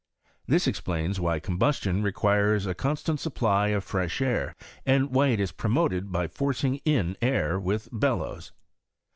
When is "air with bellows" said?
7.21-8.51